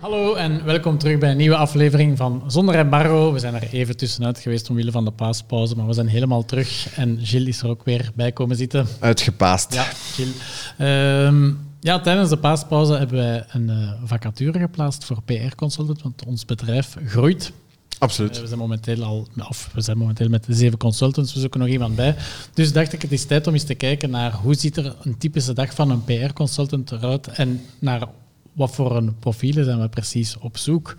Hallo 0.00 0.34
en 0.34 0.64
welkom 0.64 0.98
terug 0.98 1.18
bij 1.18 1.30
een 1.30 1.36
nieuwe 1.36 1.56
aflevering 1.56 2.16
van 2.16 2.42
Zonder 2.46 2.74
Embargo. 2.74 3.32
We 3.32 3.38
zijn 3.38 3.54
er 3.54 3.68
even 3.72 3.96
tussenuit 3.96 4.38
geweest 4.38 4.70
omwille 4.70 4.90
van 4.90 5.04
de 5.04 5.10
paaspauze, 5.10 5.76
maar 5.76 5.86
we 5.86 5.92
zijn 5.92 6.06
helemaal 6.06 6.44
terug. 6.44 6.96
En 6.96 7.18
Gilles 7.22 7.48
is 7.48 7.62
er 7.62 7.68
ook 7.68 7.84
weer 7.84 8.10
bij 8.14 8.32
komen 8.32 8.56
zitten. 8.56 8.86
Uitgepaast. 9.00 9.74
Ja, 9.74 9.82
Gilles. 9.82 10.34
Ehm, 10.78 11.52
ja, 11.80 12.00
tijdens 12.00 12.30
de 12.30 12.38
paaspauze 12.38 12.92
hebben 12.92 13.16
wij 13.16 13.44
een 13.48 13.68
uh, 13.68 13.92
vacature 14.04 14.58
geplaatst 14.58 15.04
voor 15.04 15.22
PR-consultant, 15.22 16.02
want 16.02 16.24
ons 16.24 16.44
bedrijf 16.44 16.96
groeit. 17.06 17.52
Absoluut. 17.98 18.34
Uh, 18.34 18.40
we, 18.40 18.46
zijn 18.46 18.58
momenteel 18.58 19.02
al, 19.02 19.28
of 19.48 19.70
we 19.74 19.80
zijn 19.80 19.98
momenteel 19.98 20.28
met 20.28 20.46
zeven 20.48 20.78
consultants, 20.78 21.34
we 21.34 21.40
zoeken 21.40 21.60
nog 21.60 21.68
iemand 21.68 21.96
bij. 21.96 22.14
Dus 22.54 22.72
dacht 22.72 22.92
ik, 22.92 23.02
het 23.02 23.12
is 23.12 23.24
tijd 23.24 23.46
om 23.46 23.52
eens 23.52 23.64
te 23.64 23.74
kijken 23.74 24.10
naar 24.10 24.32
hoe 24.32 24.54
ziet 24.54 24.76
er 24.76 24.96
een 25.02 25.18
typische 25.18 25.52
dag 25.52 25.74
van 25.74 25.90
een 25.90 26.04
PR-consultant 26.04 26.92
eruit 26.92 27.28
en 27.28 27.60
naar 27.78 28.08
wat 28.56 28.74
voor 28.74 28.96
een 28.96 29.18
profielen 29.18 29.64
zijn 29.64 29.80
we 29.80 29.88
precies 29.88 30.36
op 30.38 30.58
zoek. 30.58 30.94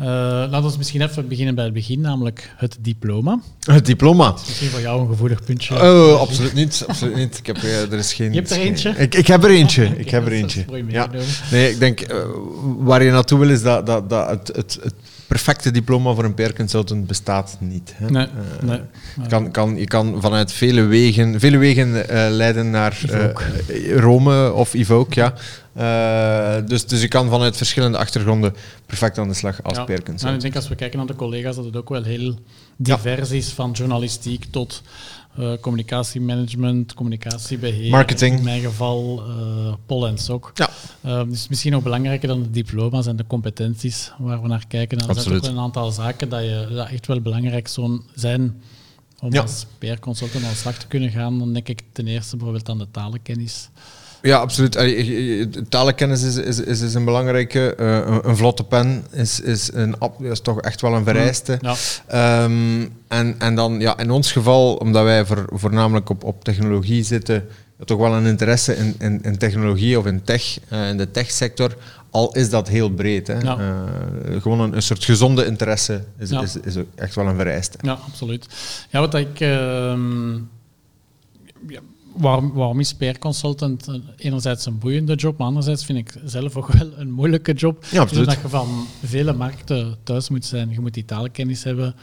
Uh, 0.00 0.06
laten 0.06 0.70
we 0.70 0.74
misschien 0.76 1.02
even 1.02 1.28
beginnen 1.28 1.54
bij 1.54 1.64
het 1.64 1.72
begin, 1.72 2.00
namelijk 2.00 2.52
het 2.56 2.78
diploma. 2.80 3.40
Het 3.60 3.86
diploma. 3.86 4.30
Dat 4.30 4.40
is 4.40 4.46
misschien 4.46 4.68
voor 4.68 4.80
jou 4.80 5.00
een 5.00 5.08
gevoelig 5.08 5.44
puntje. 5.44 5.74
Oh, 5.74 6.20
absoluut 6.20 6.54
niet. 6.54 6.84
Absoluut 6.86 7.16
niet. 7.16 7.38
Ik 7.38 7.46
heb, 7.46 7.56
uh, 7.56 7.92
er 7.92 7.98
is 7.98 8.12
geen, 8.12 8.32
je 8.32 8.38
hebt 8.38 8.50
er 8.50 8.60
eentje? 8.60 8.90
Ik, 8.90 9.14
ik 9.14 9.26
heb 9.26 9.44
er 9.44 9.50
eentje. 9.50 9.84
ik 9.84 10.10
heb 10.10 10.26
er 10.26 10.32
eentje. 10.32 10.64
Ja. 10.88 11.08
Nee, 11.50 11.70
ik 11.70 11.78
denk, 11.78 12.12
uh, 12.12 12.16
waar 12.78 13.02
je 13.02 13.10
naartoe 13.10 13.38
wil, 13.38 13.50
is 13.50 13.62
dat, 13.62 13.86
dat, 13.86 14.10
dat 14.10 14.28
het, 14.28 14.50
het, 14.56 14.78
het 14.82 14.94
perfecte 15.26 15.70
diploma 15.70 16.14
voor 16.14 16.24
een 16.24 16.34
PR-consultant 16.34 17.06
bestaat 17.06 17.56
niet. 17.60 17.94
Hè? 17.96 18.10
Nee, 18.10 18.26
nee. 18.62 18.80
Kan, 19.28 19.50
kan, 19.50 19.76
je 19.76 19.86
kan 19.86 20.20
vanuit 20.20 20.52
vele 20.52 20.82
wegen, 20.82 21.40
vele 21.40 21.56
wegen 21.56 22.04
leiden 22.36 22.70
naar 22.70 23.00
Rome 23.94 24.52
of 24.52 24.74
Evoke, 24.74 25.20
ja. 25.20 25.34
Uh, 25.76 26.56
dus, 26.66 26.86
dus 26.86 27.00
je 27.00 27.08
kan 27.08 27.28
vanuit 27.28 27.56
verschillende 27.56 27.98
achtergronden 27.98 28.54
perfect 28.86 29.18
aan 29.18 29.28
de 29.28 29.34
slag 29.34 29.62
als 29.62 29.76
ja. 29.76 29.84
Nou, 29.86 30.34
ik 30.34 30.40
denk 30.40 30.56
als 30.56 30.68
we 30.68 30.74
kijken 30.74 30.98
naar 30.98 31.06
de 31.06 31.16
collega's 31.16 31.56
dat 31.56 31.64
het 31.64 31.76
ook 31.76 31.88
wel 31.88 32.02
heel 32.02 32.34
divers 32.76 33.30
ja. 33.30 33.36
is, 33.36 33.48
van 33.48 33.70
journalistiek 33.70 34.44
tot 34.50 34.82
uh, 35.38 35.52
communicatiemanagement, 35.60 36.94
communicatiebeheer. 36.94 37.90
Marketing. 37.90 38.36
In 38.36 38.44
mijn 38.44 38.60
geval 38.60 39.24
uh, 39.28 39.74
pol 39.86 40.06
en 40.06 40.18
sok. 40.18 40.50
Ja. 40.54 40.70
Uh, 41.04 41.22
dus 41.28 41.48
misschien 41.48 41.72
nog 41.72 41.82
belangrijker 41.82 42.28
dan 42.28 42.42
de 42.42 42.50
diploma's 42.50 43.06
en 43.06 43.16
de 43.16 43.26
competenties 43.26 44.12
waar 44.18 44.42
we 44.42 44.48
naar 44.48 44.64
kijken. 44.68 44.98
En 44.98 45.08
er 45.08 45.20
zijn 45.20 45.34
ook 45.34 45.44
een 45.44 45.58
aantal 45.58 45.90
zaken 45.90 46.28
dat, 46.28 46.42
je, 46.42 46.68
dat 46.70 46.88
echt 46.88 47.06
wel 47.06 47.20
belangrijk 47.20 47.68
zijn 48.14 48.62
om 49.20 49.32
ja. 49.32 49.40
als 49.40 49.66
PR-consultant 49.78 50.44
aan 50.44 50.50
de 50.50 50.56
slag 50.56 50.78
te 50.78 50.86
kunnen 50.86 51.10
gaan. 51.10 51.38
Dan 51.38 51.52
denk 51.52 51.68
ik 51.68 51.82
ten 51.92 52.06
eerste 52.06 52.36
bijvoorbeeld 52.36 52.68
aan 52.68 52.78
de 52.78 52.90
talenkennis. 52.90 53.68
Ja, 54.24 54.38
absoluut. 54.38 54.72
Talenkennis 55.68 56.22
is, 56.22 56.36
is, 56.36 56.60
is, 56.60 56.80
is 56.80 56.94
een 56.94 57.04
belangrijke. 57.04 57.76
Uh, 57.80 57.96
een, 57.96 58.28
een, 58.28 58.36
vlotte 58.36 58.64
pen 58.64 59.04
is, 59.10 59.40
is, 59.40 59.70
een, 59.72 59.96
is 60.20 60.40
toch 60.40 60.60
echt 60.60 60.80
wel 60.80 60.94
een 60.94 61.04
vereiste. 61.04 61.58
Ja. 61.60 62.44
Um, 62.44 62.92
en, 63.08 63.34
en 63.38 63.54
dan 63.54 63.80
ja, 63.80 63.98
in 63.98 64.10
ons 64.10 64.32
geval, 64.32 64.74
omdat 64.74 65.04
wij 65.04 65.24
voor, 65.26 65.44
voornamelijk 65.52 66.08
op, 66.10 66.24
op 66.24 66.44
technologie 66.44 67.02
zitten, 67.02 67.48
toch 67.84 67.98
wel 67.98 68.14
een 68.14 68.26
interesse 68.26 68.76
in, 68.76 68.94
in, 68.98 69.22
in 69.22 69.38
technologie 69.38 69.98
of 69.98 70.06
in 70.06 70.22
tech, 70.22 70.58
uh, 70.72 70.88
in 70.88 70.96
de 70.96 71.10
techsector. 71.10 71.76
Al 72.10 72.34
is 72.34 72.50
dat 72.50 72.68
heel 72.68 72.90
breed. 72.90 73.26
Hè. 73.26 73.38
Ja. 73.38 73.58
Uh, 73.58 74.40
gewoon 74.42 74.60
een, 74.60 74.76
een, 74.76 74.82
soort 74.82 75.04
gezonde 75.04 75.46
interesse 75.46 76.04
is, 76.18 76.30
Ja. 76.30 76.42
is, 76.42 76.56
is 76.56 76.74
echt 76.94 77.14
wel 77.14 77.26
een 77.26 77.36
vereiste. 77.36 77.78
Ja, 77.80 77.92
absoluut. 77.92 78.46
Ja, 78.90 79.00
wat 79.00 79.14
ik... 79.14 79.40
ehm, 79.40 80.32
ja, 81.68 81.80
waarom, 82.16 82.52
waarom 82.52 82.80
is 82.80 82.94
PR-consultant 82.94 83.88
enerzijds 84.16 84.66
een 84.66 84.78
boeiende 84.78 85.14
job, 85.14 85.38
maar 85.38 85.46
anderzijds 85.46 85.84
vind 85.84 85.98
ik 85.98 86.16
zelf 86.24 86.56
ook 86.56 86.72
wel 86.78 86.90
een 86.96 87.10
moeilijke 87.10 87.52
job. 87.52 87.84
Ja, 87.90 88.00
absoluut. 88.00 88.24
Dus 88.24 88.34
dat 88.34 88.42
je 88.42 88.48
van 88.50 88.86
vele 89.02 89.32
markten 89.32 89.96
thuis 90.02 90.28
moet 90.28 90.44
zijn. 90.44 90.70
Je 90.70 90.80
moet 90.80 90.94
die 90.94 91.04
talenkennis 91.04 91.64
hebben, 91.64 91.94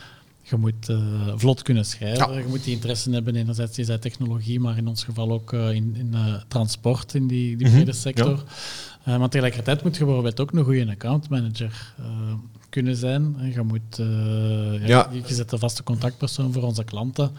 je 0.41 0.55
moet 0.57 0.89
uh, 0.89 0.97
vlot 1.35 1.61
kunnen 1.61 1.85
schrijven, 1.85 2.31
Ja. 2.33 2.39
je 2.39 2.45
moet 2.47 2.63
die 2.63 2.73
interesse 2.73 3.11
hebben. 3.11 3.35
Enerzijds 3.35 3.77
is 3.77 3.87
dat 3.87 4.01
technologie, 4.01 4.59
maar 4.59 4.77
in 4.77 4.87
ons 4.87 5.03
geval 5.03 5.31
ook 5.31 5.53
uh, 5.53 5.71
in, 5.73 5.95
in 5.97 6.11
uh, 6.13 6.35
transport, 6.47 7.13
in 7.13 7.27
die, 7.27 7.57
die 7.57 7.67
Mhm, 7.67 7.91
sector. 7.91 8.43
Uh, 9.07 9.17
maar 9.17 9.29
tegelijkertijd 9.29 9.83
moet 9.83 9.97
je 9.97 10.05
bijvoorbeeld 10.05 10.39
ook 10.39 10.51
een 10.51 10.63
goede 10.63 10.89
accountmanager 10.89 11.93
kunnen 12.69 12.95
zijn. 12.95 13.35
En 13.39 13.51
je 13.51 13.61
moet, 13.61 13.97
ja, 13.97 14.87
Ja. 14.87 15.09
Je, 15.11 15.21
je 15.27 15.33
zet 15.33 15.49
de 15.49 15.57
vaste 15.57 15.83
contactpersoon 15.83 16.53
voor 16.53 16.63
onze 16.63 16.83
klanten. 16.83 17.31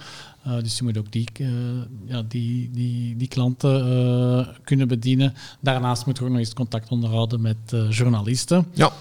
Uh, 0.46 0.52
dus 0.62 0.78
je 0.78 0.84
moet 0.84 0.98
ook 0.98 1.12
die, 1.12 1.28
uh, 1.40 1.48
ja, 2.06 2.22
die, 2.28 2.70
die, 2.72 3.16
die 3.16 3.28
klanten 3.28 3.88
uh, 3.88 4.46
kunnen 4.64 4.88
bedienen. 4.88 5.34
Daarnaast 5.60 6.06
moet 6.06 6.18
je 6.18 6.24
ook 6.24 6.30
nog 6.30 6.38
eens 6.38 6.54
contact 6.54 6.90
onderhouden 6.90 7.40
met 7.40 7.56
journalisten. 7.90 8.66
Ja. 8.72 8.92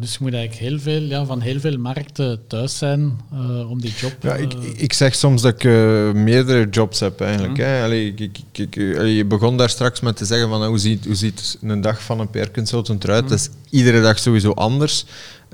Dus 0.00 0.12
je 0.12 0.18
moet 0.20 0.32
eigenlijk 0.32 0.70
heel 0.70 0.78
veel, 0.78 1.00
ja, 1.00 1.24
van 1.24 1.40
heel 1.40 1.60
veel 1.60 1.78
markten 1.78 2.46
thuis 2.46 2.78
zijn 2.78 3.20
om 3.68 3.80
die 3.80 3.92
job... 3.96 4.16
Ja, 4.20 4.34
ik, 4.34 4.52
ik 4.54 4.92
zeg 4.92 5.14
soms 5.14 5.42
dat 5.42 5.54
ik 5.54 5.64
meerdere 6.14 6.68
jobs 6.68 7.00
heb 7.00 7.20
eigenlijk. 7.20 7.56
Hè. 7.56 7.82
Allee, 7.84 8.06
ik, 8.06 8.20
ik, 8.20 8.38
ik, 8.52 8.74
je 8.74 9.24
begon 9.28 9.56
daar 9.56 9.70
straks 9.70 10.00
met 10.00 10.16
te 10.16 10.24
zeggen 10.24 10.48
van 10.48 10.64
hoe, 10.64 10.78
ziet, 10.78 11.04
hoe 11.04 11.14
ziet 11.14 11.58
een 11.62 11.80
dag 11.80 12.02
van 12.02 12.20
een 12.20 12.30
PR-consultant 12.30 13.04
eruit. 13.04 13.22
Mhm. 13.22 13.30
Dat 13.30 13.38
is 13.38 13.50
iedere 13.70 14.02
dag 14.02 14.18
sowieso 14.18 14.50
anders. 14.50 15.04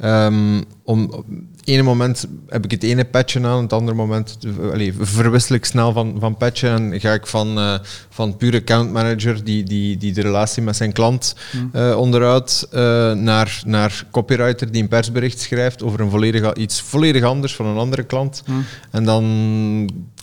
Ehm, 0.01 0.61
om, 0.85 1.05
op 1.05 1.25
het 1.57 1.69
ene 1.69 1.83
moment 1.83 2.27
heb 2.49 2.65
ik 2.65 2.71
het 2.71 2.83
ene 2.83 3.05
patchen 3.05 3.47
aan, 3.47 3.63
het 3.63 3.73
andere 3.73 3.97
moment 3.97 4.39
allee, 4.73 4.95
verwissel 5.01 5.55
ik 5.55 5.65
snel 5.65 5.93
van, 5.93 6.17
van 6.19 6.37
patchen 6.37 6.93
en 6.93 7.01
ga 7.01 7.13
ik 7.13 7.27
van, 7.27 7.59
eh, 7.59 7.79
van 8.09 8.37
pure 8.37 8.59
account 8.59 8.93
manager 8.93 9.45
die, 9.45 9.63
die, 9.63 9.97
die 9.97 10.13
de 10.13 10.21
relatie 10.21 10.63
met 10.63 10.77
zijn 10.77 10.93
klant 10.93 11.35
eh, 11.73 11.97
onderhoudt, 11.97 12.67
eh, 12.71 13.13
naar, 13.13 13.63
naar 13.67 14.05
copywriter 14.11 14.73
die 14.73 14.83
een 14.83 14.89
persbericht 14.89 15.41
schrijft 15.41 15.83
over 15.83 16.01
een 16.01 16.11
volledig, 16.11 16.55
iets 16.55 16.81
volledig 16.81 17.23
anders 17.23 17.55
van 17.55 17.67
een 17.67 17.79
andere 17.79 18.03
klant. 18.03 18.43
Mm. 18.47 18.65
En 18.91 19.05
dan 19.05 19.25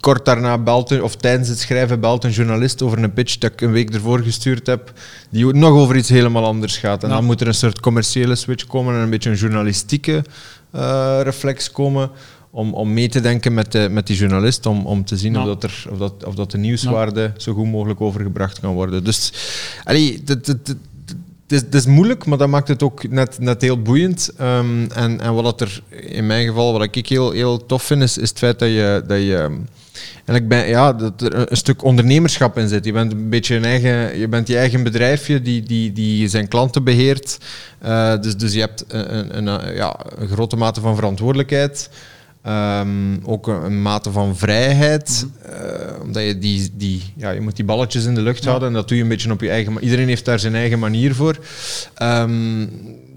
kort 0.08 0.26
daarna 0.26 0.58
belt 0.58 1.02
of 1.02 1.16
tijdens 1.16 1.50
het 1.50 1.60
schrijven 1.60 2.00
belt 2.00 2.24
een 2.24 2.32
journalist 2.32 2.82
over 2.82 3.04
een 3.04 3.14
pitch 3.14 3.38
dat 3.38 3.52
ik 3.52 3.62
een 3.62 3.72
week 3.72 3.94
ervoor 3.94 4.20
gestuurd 4.20 4.68
heb, 4.68 4.94
die 5.30 5.46
nog 5.46 5.72
over 5.72 5.96
iets 5.96 6.10
helemaal 6.10 6.46
anders 6.46 6.78
gaat. 6.78 7.04
En 7.04 7.10
Ja. 7.10 7.16
dan 7.16 7.26
moet 7.26 7.42
er 7.42 7.48
een 7.48 7.54
soort 7.54 7.80
commerciële 7.80 8.36
switch 8.36 8.66
komen 8.68 8.96
en 8.96 9.02
een 9.02 9.10
beetje 9.10 9.30
een 9.30 9.36
journalistieke 9.36 10.24
eh, 10.72 11.20
reflex 11.24 11.72
komen. 11.72 12.10
Om, 12.50 12.74
om 12.74 12.94
mee 12.94 13.10
te 13.10 13.20
denken 13.22 13.54
met, 13.54 13.72
de, 13.72 13.88
met 13.92 14.08
die 14.08 14.18
journalist, 14.18 14.66
om, 14.66 14.86
om 14.86 15.06
te 15.06 15.18
zien 15.18 15.34
Ja. 15.34 15.40
of, 15.40 15.46
dat 15.46 15.64
er, 15.64 15.86
of, 15.92 15.98
dat, 15.98 16.24
of 16.26 16.36
dat 16.36 16.52
de 16.52 16.58
nieuwswaarde 16.58 17.32
zo 17.38 17.54
goed 17.54 17.72
mogelijk 17.72 18.02
overgebracht 18.02 18.60
kan 18.60 18.74
worden. 18.74 19.04
Dus, 19.04 19.34
allee, 19.84 20.22
dat, 20.24 20.46
dat, 20.46 20.66
dat, 20.66 20.76
het 21.48 21.52
is, 21.52 21.60
het 21.62 21.74
is 21.76 21.86
moeilijk, 21.86 22.26
maar 22.26 22.38
dat 22.38 22.48
maakt 22.50 22.68
het 22.68 22.84
ook 22.84 23.10
net, 23.10 23.40
net 23.40 23.62
heel 23.62 23.82
boeiend. 23.82 24.32
Ehm, 24.38 24.86
en, 24.94 25.22
en 25.22 25.34
wat 25.34 25.44
dat 25.44 25.62
er 25.62 25.82
in 25.90 26.26
mijn 26.28 26.48
geval, 26.48 26.72
wat 26.74 26.96
ik 26.96 27.08
heel, 27.10 27.32
heel 27.32 27.66
tof 27.66 27.84
vind, 27.84 28.02
is, 28.02 28.18
is 28.18 28.30
het 28.30 28.38
feit 28.38 28.60
dat 28.60 28.70
je, 28.70 29.04
dat 29.08 29.18
je 29.20 29.60
ehm, 29.98 30.16
eigenlijk 30.16 30.48
bij, 30.48 30.70
ja, 30.70 30.94
dat 30.94 31.22
er 31.22 31.52
een 31.52 31.58
stuk 31.58 31.84
ondernemerschap 31.84 32.58
in 32.58 32.68
zit. 32.68 32.86
Je 32.86 32.92
bent 32.92 33.12
een 33.12 33.30
beetje 33.30 33.56
een 33.56 33.66
eigen, 33.66 34.20
je 34.20 34.28
bent 34.28 34.48
je 34.48 34.58
eigen 34.58 34.84
bedrijfje 34.84 35.42
die, 35.42 35.64
die, 35.64 35.92
die 35.94 36.28
zijn 36.28 36.48
klanten 36.48 36.84
beheert. 36.84 37.38
Eh, 37.80 38.22
dus, 38.22 38.38
dus 38.38 38.54
je 38.54 38.60
hebt 38.60 38.86
een, 38.88 39.38
een, 39.38 39.48
een, 39.48 39.76
ja, 39.76 40.00
een 40.18 40.28
grote 40.28 40.56
mate 40.56 40.82
van 40.82 40.96
verantwoordelijkheid. 40.96 41.90
Ehm, 42.44 43.18
ook 43.24 43.48
een, 43.48 43.82
mate 43.82 44.12
van 44.12 44.38
vrijheid. 44.38 45.26
eh, 45.42 46.02
omdat 46.04 46.24
je 46.24 46.38
die, 46.38 46.70
die, 46.74 47.14
ja, 47.16 47.30
je 47.30 47.42
moet 47.42 47.56
die 47.56 47.66
balletjes 47.66 48.06
in 48.06 48.16
de 48.16 48.22
lucht 48.22 48.44
Ja. 48.44 48.48
houden 48.50 48.68
en 48.68 48.74
dat 48.74 48.88
doe 48.88 48.98
je 48.98 49.04
een 49.04 49.10
beetje 49.10 49.32
op 49.32 49.42
je 49.42 49.50
eigen 49.50 49.78
Iedereen 49.84 50.08
heeft 50.08 50.26
daar 50.26 50.40
zijn 50.40 50.56
eigen 50.56 50.80
manier 50.80 51.16
voor. 51.16 51.38
Ehm, 51.94 52.66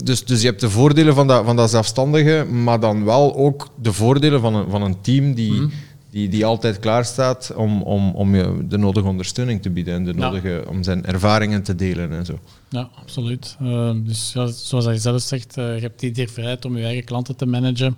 dus, 0.04 0.24
dus 0.24 0.40
je 0.40 0.46
hebt 0.46 0.60
de 0.60 0.70
voordelen 0.70 1.14
van 1.14 1.26
dat, 1.26 1.44
van 1.44 1.56
dat 1.56 1.70
zelfstandige, 1.70 2.44
maar 2.44 2.80
dan 2.80 3.04
wel 3.04 3.36
ook 3.36 3.68
de 3.82 3.92
voordelen 3.92 4.40
van 4.40 4.54
een, 4.54 4.70
van 4.70 4.82
een 4.82 5.00
team 5.00 5.34
die, 5.34 5.52
Mhm. 5.52 5.68
Die, 6.10 6.28
die 6.28 6.46
altijd 6.46 6.78
klaar 6.78 7.04
staat 7.04 7.52
om, 7.56 7.82
om, 7.82 8.14
om 8.14 8.34
je 8.34 8.66
de 8.68 8.78
nodige 8.78 9.06
ondersteuning 9.06 9.62
te 9.62 9.70
bieden 9.70 9.94
en 9.94 10.04
de 10.04 10.14
nodige, 10.14 10.64
om 10.68 10.82
zijn 10.82 11.06
ervaringen 11.06 11.62
te 11.62 11.74
delen 11.74 12.12
en 12.12 12.24
zo. 12.24 12.38
Ja, 12.70 12.90
absoluut. 12.94 13.56
Uh, 13.62 13.92
dus 13.94 14.32
ja, 14.32 14.46
zoals 14.46 14.84
hij 14.84 14.98
zelf 14.98 15.22
zegt, 15.22 15.56
uh, 15.56 15.74
je 15.74 15.80
hebt 15.80 16.00
die 16.00 16.28
vrijheid 16.28 16.64
om 16.64 16.76
je 16.76 16.84
eigen 16.84 17.04
klanten 17.04 17.36
te 17.36 17.46
managen. 17.46 17.96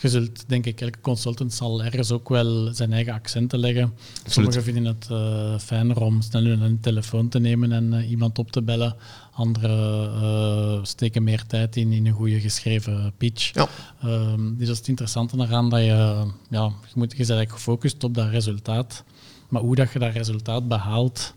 Je 0.00 0.08
zult, 0.08 0.48
denk 0.48 0.66
ik, 0.66 0.80
elke 0.80 1.00
consultant 1.00 1.52
zal 1.52 1.84
ergens 1.84 2.10
ook 2.10 2.28
wel 2.28 2.74
zijn 2.74 2.92
eigen 2.92 3.12
accenten 3.12 3.58
leggen. 3.58 3.92
Sommigen 4.26 4.62
vinden 4.62 4.84
het 4.84 5.08
uh, 5.12 5.58
fijner 5.58 6.00
om 6.00 6.22
snel 6.22 6.44
een 6.44 6.80
telefoon 6.80 7.28
te 7.28 7.38
nemen 7.38 7.72
en 7.72 8.04
iemand 8.04 8.38
op 8.38 8.50
te 8.50 8.62
bellen. 8.62 8.96
Anderen 9.32 10.86
steken 10.86 11.22
meer 11.22 11.46
tijd 11.46 11.76
in 11.76 11.92
in 11.92 12.06
een 12.06 12.12
goede 12.12 12.40
geschreven 12.40 13.12
pitch. 13.16 13.54
Ja. 13.54 13.68
Um, 14.04 14.56
dus 14.56 14.66
dat 14.66 14.74
is 14.74 14.78
het 14.78 14.88
interessante 14.88 15.36
eraan 15.38 15.70
dat 15.70 15.80
je, 15.80 16.26
ja, 16.50 16.64
je, 16.64 16.94
moet, 16.94 17.10
je 17.10 17.16
bent 17.16 17.30
eigenlijk 17.30 17.52
gefocust 17.52 18.04
op 18.04 18.14
dat 18.14 18.28
resultaat. 18.28 19.04
Maar 19.48 19.62
hoe 19.62 19.74
dat 19.74 19.92
je 19.92 19.98
dat 19.98 20.12
resultaat 20.12 20.68
behaalt, 20.68 21.34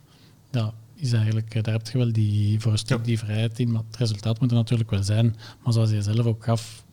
ja, 0.51 0.73
is 0.99 1.13
eigenlijk, 1.13 1.63
daar 1.63 1.73
heb 1.73 1.87
je 1.87 1.97
wel 1.97 2.11
die, 2.11 2.59
voor 2.59 2.71
een 2.71 2.77
stuk 2.77 2.97
Ja. 2.97 3.03
die 3.03 3.19
vrijheid 3.19 3.59
in. 3.59 3.71
Maar 3.71 3.81
het 3.87 3.97
resultaat 3.97 4.39
moet 4.39 4.49
er 4.51 4.55
natuurlijk 4.55 4.89
wel 4.89 5.03
zijn. 5.03 5.35
Maar 5.63 5.73
zoals 5.73 5.89
je 5.89 6.01
zelf 6.01 6.25
ook 6.25 6.43
gaf, 6.43 6.83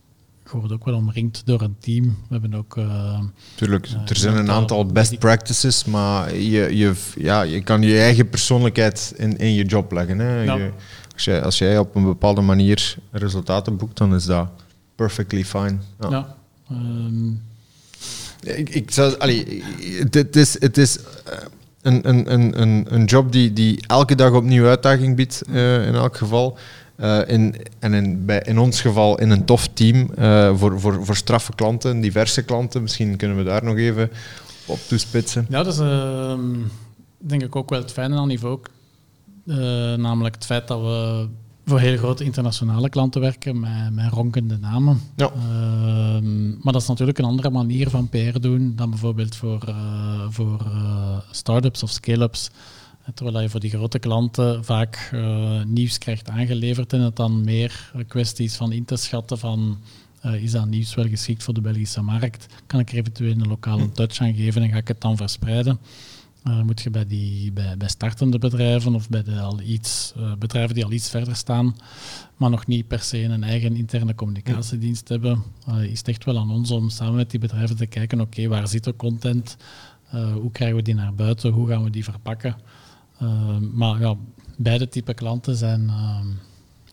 je 0.45 0.57
wordt 0.57 0.73
ook 0.73 0.85
wel 0.85 0.95
omringd 0.95 1.43
door 1.45 1.63
een 1.63 1.77
team. 1.79 2.05
We 2.05 2.13
hebben 2.29 2.55
ook... 2.55 2.77
Uh, 2.77 3.21
Tuurlijk, 3.55 3.89
er 4.09 4.17
zijn 4.17 4.37
een 4.37 4.51
aantal 4.51 4.87
best 4.87 5.19
practices, 5.19 5.85
maar 5.85 6.35
je, 6.35 6.77
je, 6.77 6.95
ja, 7.17 7.43
je 7.43 7.63
kan 7.63 7.83
je 7.83 7.99
eigen 7.99 8.29
persoonlijkheid 8.29 9.13
in, 9.17 9.37
in 9.37 9.55
je 9.55 9.65
job 9.65 9.93
leggen. 9.93 10.19
Hè. 10.19 10.43
Je, 10.43 10.73
als, 11.13 11.25
jij, 11.25 11.43
als 11.43 11.59
jij 11.59 11.79
op 11.79 11.95
een 11.95 12.05
bepaalde 12.05 12.41
manier 12.41 12.97
resultaten 13.11 13.77
boekt, 13.77 13.97
dan 13.97 14.15
is 14.15 14.25
dat 14.25 14.49
perfectly 14.95 15.45
fine. 15.45 15.77
Ja. 16.01 16.11
ja 16.11 16.37
ehm. 16.69 17.31
ik, 18.59 18.69
ik 18.69 18.91
zou, 18.91 19.19
allee, 19.19 19.65
het, 19.99 20.37
is, 20.37 20.61
het 20.61 20.79
is 20.79 20.99
een, 21.87 22.09
een, 22.33 22.61
een, 22.61 22.87
een 22.89 23.05
job 23.05 23.33
die, 23.33 23.53
die 23.53 23.85
elke 23.87 24.15
dag 24.15 24.33
opnieuw 24.33 24.67
uitdaging 24.67 25.17
biedt, 25.17 25.43
uh, 25.49 25.87
in 25.87 25.95
elk 25.95 26.17
geval. 26.17 26.59
Uh, 27.01 27.21
in, 27.27 27.55
en 27.79 27.95
in, 27.95 28.25
bij, 28.25 28.43
in 28.45 28.59
ons 28.59 28.81
geval 28.81 29.19
in 29.19 29.31
een 29.31 29.45
tof 29.45 29.69
team 29.69 30.11
uh, 30.19 30.57
voor, 30.57 30.81
voor, 30.81 31.05
voor 31.05 31.17
straffe 31.17 31.53
klanten, 31.55 32.01
diverse 32.01 32.43
klanten. 32.43 32.83
Misschien 32.83 33.17
kunnen 33.17 33.37
we 33.37 33.43
daar 33.43 33.65
nog 33.65 33.77
even 33.77 34.11
op 34.67 34.79
toespitsen. 34.89 35.47
Ja, 35.49 35.63
dat 35.63 35.73
is 35.73 35.81
uh, 35.81 36.39
denk 37.19 37.43
ik 37.43 37.57
ook 37.57 37.71
wel 37.71 37.81
het 37.81 37.93
fijne 37.93 38.17
aan 38.17 38.29
niveau. 38.29 38.59
namelijk 39.97 40.35
het 40.35 40.45
feit 40.45 40.69
dat 40.69 40.81
we 40.81 41.29
voor 41.69 41.81
heel 41.81 41.97
grote 41.97 42.25
internationale 42.25 42.89
klanten 42.89 43.21
werken 43.21 43.61
met, 43.61 43.93
met 43.93 44.13
ronkende 44.13 44.59
namen. 44.59 45.01
Ja. 45.17 45.31
Ehm, 45.31 46.49
maar 46.49 46.73
dat 46.73 46.83
is 46.83 46.89
natuurlijk 46.89 47.19
een 47.19 47.25
andere 47.25 47.51
manier 47.51 47.91
van 47.91 48.09
PR 48.09 48.39
doen 48.41 48.73
dan 48.77 48.91
bijvoorbeeld 48.91 49.37
voor, 49.37 49.65
uh, 49.69 50.27
voor 50.29 50.61
uh, 50.67 51.19
start-ups 51.31 51.83
of 51.83 51.91
scale-ups. 51.91 52.51
Terwijl 53.15 53.41
je 53.41 53.49
voor 53.49 53.61
die 53.61 53.71
grote 53.71 53.99
klanten 53.99 54.65
vaak 54.65 55.11
nieuws 55.67 55.99
krijgt 55.99 56.29
aangeleverd 56.29 56.93
en 56.93 57.01
het 57.01 57.17
dan 57.17 57.45
meer 57.45 57.93
kwesties 58.09 58.55
van 58.55 58.73
in 58.73 58.85
te 58.85 58.97
schatten 58.97 59.39
van 59.39 59.79
is 60.41 60.51
dat 60.51 60.67
nieuws 60.67 60.95
wel 60.95 61.09
geschikt 61.09 61.43
voor 61.43 61.55
de 61.55 61.61
Belgische 61.61 62.03
markt? 62.03 62.47
Kan 62.67 62.81
ik 62.81 62.91
er 62.91 62.99
eventueel 62.99 63.31
een 63.31 63.49
lokale 63.49 63.93
touch 63.93 64.21
aan 64.21 64.35
geven 64.35 64.63
en 64.63 64.69
ga 64.69 64.77
ik 64.77 64.89
het 64.89 65.01
dan 65.01 65.17
verspreiden? 65.17 65.79
Uh, 66.49 66.63
moet 66.63 66.83
je 66.83 66.91
bij, 66.91 67.07
die, 67.07 67.53
bij, 67.53 67.77
bij 67.77 67.89
startende 67.89 68.39
bedrijven 68.39 68.95
of 68.95 69.09
bij 69.09 69.23
de 69.23 69.41
al 69.41 69.61
iets, 69.61 70.13
uh, 70.19 70.33
bedrijven 70.39 70.75
die 70.75 70.85
al 70.85 70.93
iets 70.93 71.11
verder 71.11 71.37
staan, 71.37 71.77
maar 72.37 72.51
nog 72.51 72.67
niet 72.67 72.89
per 72.89 73.01
se 73.01 73.23
een 73.23 73.45
eigen 73.45 73.77
interne 73.77 74.15
communicatiedienst 74.15 75.09
hebben, 75.09 75.43
uh, 75.69 75.83
is 75.83 75.99
het 75.99 76.09
echt 76.09 76.25
wel 76.25 76.39
aan 76.39 76.51
ons 76.51 76.71
om 76.71 76.89
samen 76.91 77.15
met 77.15 77.31
die 77.31 77.41
bedrijven 77.41 77.77
te 77.77 77.87
kijken, 77.87 78.21
oké, 78.21 78.49
waar 78.49 78.69
zit 78.69 78.85
de 78.85 78.97
content, 78.97 79.57
hoe 80.41 80.51
krijgen 80.53 80.77
we 80.77 80.83
die 80.83 80.95
naar 80.95 81.15
buiten, 81.15 81.53
hoe 81.53 81.69
gaan 81.69 81.85
we 81.85 81.91
die 81.91 82.05
verpakken. 82.05 82.57
maar 83.73 84.01
ja, 84.01 84.15
beide 84.57 84.89
type 84.89 85.15
klanten 85.15 85.57
zijn, 85.57 85.91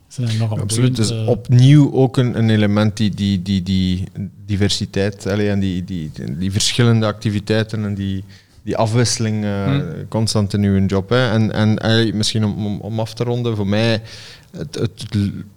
zijn 0.08 0.30
enorm 0.30 0.60
Absoluut, 0.60 0.96
dus 0.96 1.12
opnieuw 1.12 1.94
ook 1.94 2.18
een, 2.18 2.38
een 2.38 2.50
element 2.50 2.98
die, 2.98 3.14
die, 3.14 3.42
die, 3.42 3.64
die 3.64 4.08
diversiteit 4.46 5.28
allee, 5.28 5.50
en 5.50 5.60
die, 5.60 5.84
die, 5.84 6.12
die 6.38 6.52
verschillende 6.52 7.06
activiteiten 7.06 7.84
en 7.84 7.96
die 7.96 8.24
die 8.64 8.78
afwisseling 8.78 9.44
uh, 9.44 9.76
constant 10.10 10.54
in 10.54 10.64
uw 10.64 10.86
job. 10.86 11.10
Hè. 11.10 11.30
En, 11.32 11.52
en 11.52 12.18
misschien 12.18 12.44
om, 12.44 12.66
om, 12.66 12.80
om, 12.80 13.00
af 13.00 13.14
te 13.14 13.24
ronden, 13.24 13.56
voor 13.56 13.68
mij, 13.68 14.02
het, 14.58 14.76
het, 14.76 15.06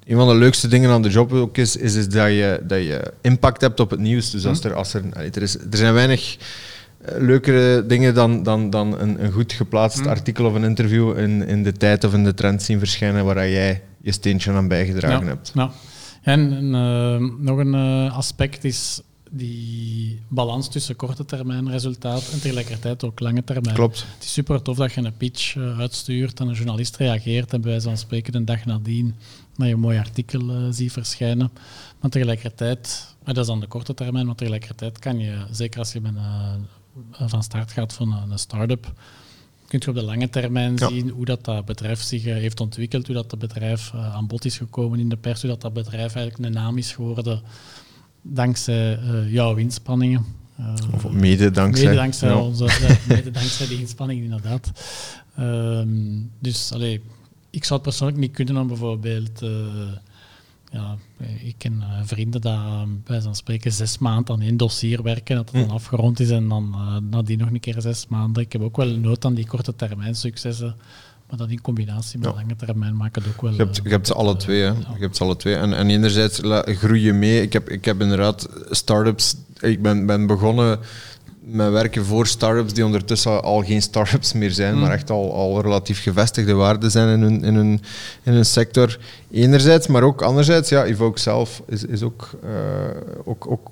een 0.06 0.17
van 0.17 0.29
de 0.29 0.35
leukste 0.35 0.69
dingen 0.69 0.91
aan 0.91 1.03
de 1.03 1.08
job 1.08 1.32
ook 1.32 1.56
is, 1.56 1.76
is, 1.76 1.94
is 1.94 2.08
dat, 2.08 2.29
je, 2.29 2.61
dat 2.67 2.79
je 2.79 3.12
impact 3.20 3.61
hebt 3.61 3.81
op 3.81 3.91
het 3.91 4.00
nieuws. 4.00 4.31
Dus 4.31 4.47
als 4.47 4.61
hm. 4.61 4.67
er, 4.67 4.75
als 4.75 4.94
er, 4.94 5.03
er, 5.12 5.43
is, 5.43 5.55
er 5.55 5.76
zijn 5.76 5.94
weinig 5.94 6.37
eh, 7.00 7.20
leukere 7.20 7.87
dingen 7.87 8.14
dan, 8.14 8.43
dan, 8.43 8.70
dan 8.70 9.00
een, 9.00 9.25
een 9.25 9.32
goed 9.32 9.52
geplaatst 9.52 10.00
hm. 10.00 10.09
artikel 10.09 10.47
of 10.47 10.55
een 10.55 10.64
interview 10.64 11.19
in, 11.19 11.47
in 11.47 11.62
de 11.62 11.73
tijd 11.73 12.05
of 12.05 12.14
in 12.14 12.25
de 12.25 12.35
trend 12.35 12.62
zien 12.62 12.79
verschijnen 12.79 13.25
waar 13.25 13.49
jij 13.49 13.82
je 14.00 14.12
steentje 14.12 14.52
aan 14.52 14.69
bijgedragen 14.69 15.26
hebt. 15.26 15.50
Ja. 15.55 15.70
En 16.23 16.52
uh, 16.75 17.31
nog 17.38 17.59
een 17.59 17.75
aspect 18.11 18.64
is 18.64 19.00
die 19.37 20.21
balans 20.29 20.69
tussen 20.69 20.97
korte 20.97 21.25
termijn 21.25 21.71
resultaat 21.71 22.29
en 22.33 22.41
tegelijkertijd 22.41 23.05
ook 23.05 23.21
lange 23.21 23.44
termijn. 23.44 23.75
Klopt. 23.75 24.06
Het 24.15 24.25
is 24.25 24.33
super 24.33 24.62
tof 24.62 24.77
dat 24.77 24.93
je 24.93 25.00
een 25.00 25.17
pitch 25.17 25.55
uh, 25.55 25.79
uitstuurt 25.79 26.41
en 26.41 26.49
een 26.49 26.55
journalist 26.55 26.97
reageert 26.97 27.53
en 27.53 27.61
bij 27.61 27.71
wijze 27.71 27.88
van 27.88 27.97
spreken 27.97 28.35
een 28.35 28.44
dag 28.44 28.65
nadien 28.65 29.15
dat 29.56 29.67
je 29.67 29.73
een 29.73 29.81
mooi 29.81 29.99
artikel 29.99 30.41
uh, 30.41 30.67
ziet 30.71 30.93
verschijnen. 30.93 31.50
Maar 32.00 32.11
tegelijkertijd, 32.11 33.15
uh, 33.21 33.35
dat 33.35 33.44
is 33.44 33.50
aan 33.50 33.61
de 33.61 33.67
korte 33.67 33.94
termijn, 33.94 34.27
maar 34.27 34.35
tegelijkertijd 34.35 34.99
kan 34.99 35.19
je, 35.19 35.47
zeker 35.50 35.79
als 35.79 35.93
je 35.93 36.00
met 36.00 36.15
van 37.11 37.43
start 37.43 37.73
gaat 37.73 37.93
van 37.93 38.12
een, 38.12 38.31
een 38.31 38.38
start-up, 38.38 38.93
kun 39.67 39.81
je 39.83 39.88
op 39.88 39.94
de 39.94 40.03
lange 40.03 40.29
termijn 40.29 40.79
zien 40.79 41.09
hoe 41.09 41.25
dat, 41.25 41.44
dat 41.44 41.65
bedrijf 41.65 42.03
zich 42.03 42.25
heeft 42.25 42.61
ontwikkeld, 42.61 43.06
hoe 43.06 43.15
dat, 43.15 43.31
dat 43.31 43.38
bedrijf 43.38 43.93
aan 43.94 44.27
bod 44.27 44.44
is 44.44 44.56
gekomen 44.56 44.99
in 44.99 45.09
de 45.09 45.17
pers, 45.17 45.41
hoe 45.41 45.50
dat, 45.50 45.61
dat 45.61 45.73
bedrijf 45.73 46.15
eigenlijk 46.15 46.49
een 46.49 46.62
naam 46.62 46.79
is 46.79 46.93
geworden 46.93 47.43
dankzij 48.32 48.99
uh, 48.99 49.32
jouw 49.32 49.56
inspanningen. 49.56 50.25
Uh, 50.61 50.75
of 50.93 51.11
mede 51.11 51.50
dankzij. 51.50 51.84
Mede 51.84 51.96
dankzij, 51.96 52.32
onze, 52.32 52.64
mede 53.08 53.31
dankzij 53.31 53.67
die 53.67 53.81
inspanningen, 53.81 54.25
inderdaad. 54.25 54.73
Um, 55.38 56.31
dus 56.38 56.73
allee, 56.73 57.02
ik 57.50 57.64
zou 57.64 57.75
het 57.75 57.88
persoonlijk 57.88 58.19
niet 58.20 58.32
kunnen 58.32 58.56
om 58.56 58.67
bijvoorbeeld... 58.67 59.44
Ja, 60.73 60.96
ik 61.43 61.55
ken 61.58 61.82
vrienden 62.05 62.40
die 62.40 62.58
bij 63.05 63.20
zo'n 63.20 63.34
spreken 63.34 63.73
zes 63.73 63.99
maanden 63.99 64.34
aan 64.34 64.40
één 64.40 64.56
dossier 64.56 65.02
werken, 65.02 65.37
dat 65.37 65.44
het 65.44 65.55
dan 65.55 65.69
hm. 65.69 65.75
afgerond 65.75 66.20
is 66.20 66.31
en 66.31 66.49
dan 66.49 66.76
nadien 67.11 67.38
nog 67.38 67.50
een 67.50 67.61
keer 67.61 67.81
zes 67.81 68.06
maanden. 68.08 68.43
Ik 68.43 68.52
heb 68.52 68.62
ook 68.62 68.76
wel 68.76 68.96
nood 68.96 69.25
aan 69.25 69.34
die 69.34 69.46
korte 69.46 69.76
termijn 69.76 70.14
successen. 70.14 70.76
Maar 71.28 71.38
dat 71.38 71.50
in 71.50 71.61
combinatie 71.61 72.19
met 72.19 72.34
lange 72.34 72.56
termijn 72.56 72.96
maakt 72.96 73.14
het 73.14 73.25
ook 73.26 73.43
wel... 73.43 73.50
Je 73.52 73.56
hebt, 73.56 73.81
je 73.82 73.88
hebt 73.88 74.06
ze 74.06 74.14
alle 74.14 74.37
twee, 74.37 74.61
hè. 74.61 74.69
Je 74.69 75.00
hebt 75.00 75.17
ze 75.17 75.23
alle 75.23 75.37
twee. 75.37 75.55
En, 75.55 75.73
en 75.73 75.90
enerzijds 75.90 76.40
groei 76.64 77.02
je 77.02 77.12
mee. 77.12 77.43
Ik 77.43 77.52
heb, 77.52 77.69
ik 77.69 77.84
heb 77.84 78.00
inderdaad 78.00 78.49
start-ups... 78.70 79.37
Ik 79.61 79.82
ben, 79.82 80.06
ben 80.06 80.26
begonnen 80.26 80.78
met 81.46 81.70
werken 81.70 82.05
voor 82.05 82.26
start-ups 82.26 82.73
die 82.73 82.84
ondertussen 82.84 83.43
al 83.43 83.62
geen 83.62 83.82
start-ups 83.82 84.32
meer 84.32 84.50
zijn, 84.50 84.75
mm. 84.75 84.81
maar 84.81 84.90
echt 84.90 85.11
al, 85.11 85.34
al 85.34 85.61
relatief 85.62 86.02
gevestigde 86.02 86.52
waarden 86.52 86.90
zijn 86.90 87.08
in 87.08 87.23
hun, 87.23 87.44
in, 87.44 87.55
hun, 87.55 87.81
in 88.23 88.32
hun 88.32 88.44
sector. 88.44 88.99
Enerzijds, 89.31 89.87
maar 89.87 90.02
ook 90.02 90.23
anderzijds, 90.23 90.69
ja, 90.69 90.84
Evoke 90.84 91.20
zelf 91.20 91.62
is, 91.67 91.84
is 91.84 92.02
ook, 92.02 92.31
uh, 92.44 92.50
ook, 93.25 93.50
ook 93.50 93.70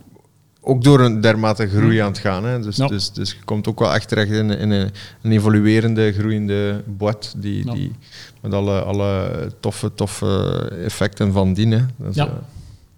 ook 0.64 0.84
door 0.84 1.00
een 1.00 1.20
dermate 1.20 1.68
groei 1.68 1.96
hm. 1.96 2.02
aan 2.04 2.10
het 2.10 2.18
gaan. 2.18 2.44
Hè. 2.44 2.60
Dus, 2.60 2.76
dus, 2.76 3.12
dus 3.12 3.30
je 3.30 3.44
komt 3.44 3.68
ook 3.68 3.78
wel 3.78 3.94
echt 3.94 4.08
terecht 4.08 4.30
in, 4.30 4.50
in 4.50 4.70
een, 4.70 4.90
een, 5.22 5.32
evoluerende, 5.32 6.12
groeiende 6.12 6.82
boot 6.86 7.34
die, 7.36 7.72
die, 7.72 7.92
met 8.40 8.52
alle, 8.52 8.82
alle 8.82 9.30
toffe, 9.60 9.94
toffe 9.94 10.72
effecten 10.84 11.32
van 11.32 11.54
dienen. 11.54 11.90
Dus, 11.96 12.14
ja. 12.14 12.26
Uh, 12.26 12.32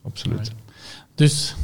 absoluut. 0.03 0.51
Dus, 1.15 1.57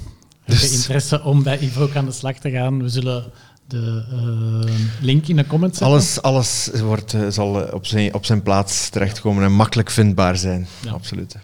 heb 0.43 0.57
je 0.57 0.61
dus- 0.61 0.73
interesse 0.73 1.23
om 1.23 1.43
bij 1.43 1.59
Ivo 1.59 1.91
aan 1.95 2.05
de 2.05 2.13
slag 2.13 2.39
te 2.39 2.51
gaan? 2.51 2.83
We 2.83 2.89
zullen 2.89 3.25
de 3.67 4.05
uh, 4.13 4.73
link 5.01 5.27
in 5.27 5.37
de 5.37 5.47
comments 5.47 5.79
zetten. 5.79 5.97
Alles, 5.97 6.23
alles 6.23 6.71
wordt, 6.81 7.13
uh, 7.13 7.29
zal 7.29 7.69
op, 7.73 7.87
zijn, 7.87 8.15
op 8.15 8.25
zijn 8.25 8.43
plaats 8.43 8.89
terechtkomen 8.89 9.45
en 9.45 9.53
makkelijk 9.53 9.91
vindbaar 9.91 10.37
zijn. 10.37 10.67
Ja. 10.85 10.91
Absoluut. 10.91 11.37